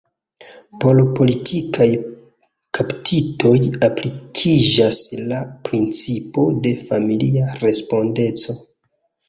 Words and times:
Por 0.83 1.01
politikaj 1.19 1.87
kaptitoj 2.79 3.53
aplikiĝas 3.89 5.03
la 5.29 5.45
principo 5.69 6.49
de 6.67 6.75
familia 6.91 7.55
respondeco. 7.63 8.61